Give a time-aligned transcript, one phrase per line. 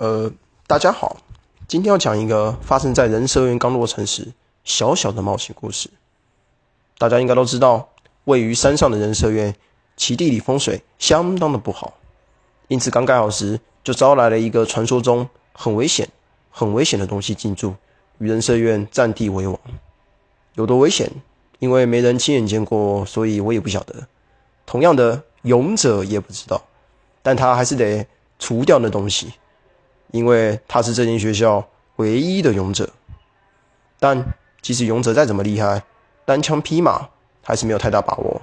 [0.00, 0.32] 呃，
[0.66, 1.18] 大家好，
[1.68, 4.32] 今天要讲一个发生在人社院刚落成时
[4.64, 5.90] 小小的冒险故事。
[6.96, 7.86] 大家应该都知道，
[8.24, 9.54] 位于山上的人社院，
[9.98, 11.92] 其地理风水相当的不好，
[12.68, 16.08] 因此刚盖好时就招来了一个传说中很危险、
[16.50, 17.74] 很危险的东西进驻，
[18.16, 19.60] 与人社院占地为王。
[20.54, 21.12] 有多危险？
[21.58, 24.08] 因为没人亲眼见过，所以我也不晓得。
[24.64, 26.62] 同样的，勇者也不知道，
[27.22, 28.06] 但他还是得
[28.38, 29.34] 除掉那东西。
[30.12, 31.64] 因为他是这间学校
[31.96, 32.88] 唯一的勇者，
[33.98, 34.24] 但
[34.60, 35.82] 即使勇者再怎么厉害，
[36.24, 37.08] 单枪匹马
[37.42, 38.42] 还是没有太大把握。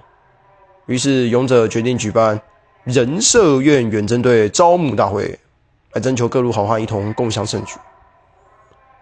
[0.86, 2.40] 于是勇者决定举办
[2.86, 5.38] 人社院远征队招募大会，
[5.92, 7.76] 来征求各路好汉一同共享盛举。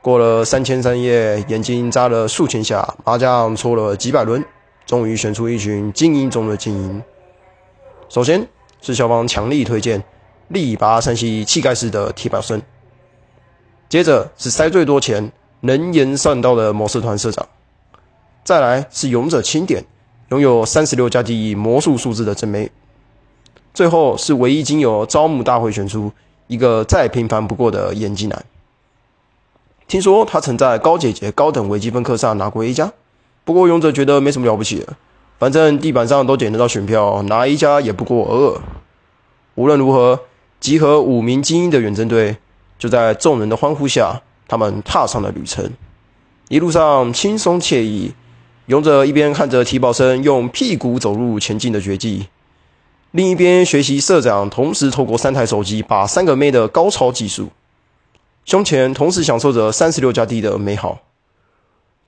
[0.01, 4.43] 过了三天三夜，眼睛眨了数千下，麻将搓了几百轮，
[4.85, 7.03] 终于选出一群精英中的精英。
[8.09, 8.47] 首先
[8.81, 10.03] 是校方强力推荐。
[10.49, 12.61] 力拔山兮气盖世的体保生，
[13.89, 15.31] 接着是塞最多钱、
[15.61, 17.47] 能言善道的魔术团社长，
[18.43, 19.83] 再来是勇者钦点，
[20.29, 22.69] 拥有三十六加第一魔术数字的真梅，
[23.73, 26.11] 最后是唯一经由招募大会选出
[26.45, 28.45] 一个再平凡不过的眼镜男。
[29.87, 32.93] 听说他曾在高姐姐高等微积分课上拿过 A 加，
[33.43, 34.95] 不过勇者觉得没什么了不起的，
[35.39, 38.61] 反正地板上都捡得到选票，拿一家也不过尔尔。
[39.55, 40.19] 无论如何。
[40.65, 42.37] 集合五名精英的远征队，
[42.79, 45.71] 就在众人的欢呼下，他们踏上了旅程。
[46.49, 48.15] 一路上轻松惬意，
[48.65, 52.29] 勇者一边看着提宝生用屁股走路前进的绝技，
[53.11, 57.49] 另一边学习社长同时透过三台手机把三个妹的高超技术，
[58.43, 60.97] 胸前同时享受着三十六加 D 的美好。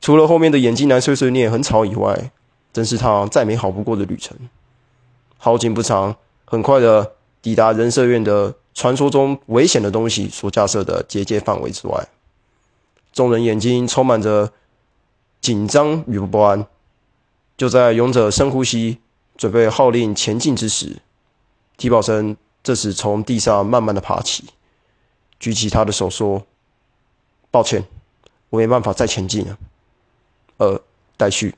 [0.01, 2.31] 除了后面的眼镜男碎碎念很吵以外，
[2.73, 4.35] 真是趟再美好不过的旅程。
[5.37, 7.11] 好景不长，很快的。
[7.47, 12.05] 抵达人社院的传说中危险的东西所架设的结界范围之外，
[13.13, 14.51] 众人眼睛充满着
[15.39, 16.67] 紧张与不安。
[17.55, 18.97] 就在勇者深呼吸，
[19.37, 20.97] 准备号令前进之时，
[21.77, 24.43] 提宝生这时从地上慢慢的爬起，
[25.39, 26.45] 举起他的手说
[27.49, 27.85] ：“抱歉，
[28.49, 29.57] 我没办法再前进了。”
[30.59, 30.81] 呃，
[31.15, 31.55] 待续。